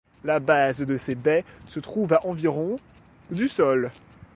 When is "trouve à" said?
1.79-2.25